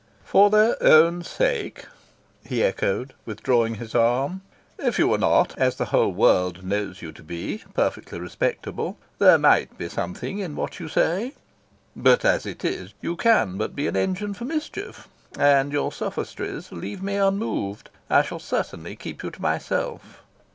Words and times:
"For 0.23 0.49
their 0.49 0.81
own 0.81 1.23
sake?" 1.23 1.85
he 2.43 2.63
echoed, 2.63 3.13
withdrawing 3.23 3.75
his 3.75 3.93
arm. 3.93 4.41
"If 4.79 4.97
you 4.97 5.07
were 5.07 5.19
not, 5.19 5.53
as 5.59 5.75
the 5.75 5.85
whole 5.93 6.11
world 6.11 6.63
knows 6.63 7.03
you 7.03 7.11
to 7.11 7.21
be, 7.21 7.63
perfectly 7.75 8.19
respectable, 8.19 8.97
there 9.19 9.37
might 9.37 9.77
be 9.77 9.89
something 9.89 10.39
in 10.39 10.55
what 10.55 10.79
you 10.79 10.87
say. 10.87 11.33
But 11.95 12.25
as 12.25 12.47
it 12.47 12.65
is, 12.65 12.95
you 12.99 13.15
can 13.15 13.59
but 13.59 13.75
be 13.75 13.85
an 13.85 13.95
engine 13.95 14.33
for 14.33 14.45
mischief; 14.45 15.07
and 15.37 15.71
your 15.71 15.91
sophistries 15.91 16.71
leave 16.71 17.03
me 17.03 17.17
unmoved. 17.17 17.91
I 18.09 18.23
shall 18.23 18.39
certainly 18.39 18.95
keep 18.95 19.21
you 19.21 19.29
to 19.29 19.39
myself." 19.39 20.23